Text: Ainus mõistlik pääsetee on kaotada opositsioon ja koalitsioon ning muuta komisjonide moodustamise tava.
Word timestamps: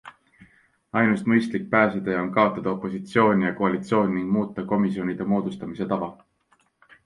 Ainus 1.01 1.21
mõistlik 1.31 1.67
pääsetee 1.75 2.15
on 2.23 2.31
kaotada 2.39 2.73
opositsioon 2.77 3.45
ja 3.49 3.53
koalitsioon 3.61 4.13
ning 4.17 4.35
muuta 4.39 4.67
komisjonide 4.75 5.33
moodustamise 5.35 5.93
tava. 5.97 6.13